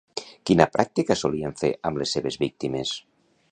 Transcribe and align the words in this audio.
Quina 0.49 0.65
pràctica 0.77 1.17
solien 1.19 1.53
fer 1.61 1.71
amb 1.89 2.03
les 2.03 2.17
seves 2.17 2.41
víctimes? 2.47 2.97